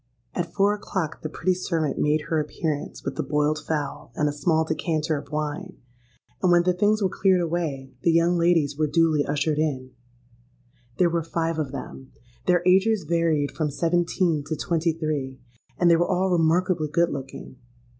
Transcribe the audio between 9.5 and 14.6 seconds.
in. There were five of them. Their ages varied from seventeen to